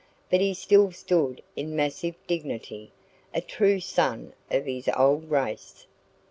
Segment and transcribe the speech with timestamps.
[0.31, 2.91] But he still stood in massive dignity,
[3.35, 5.85] a true son of his old race.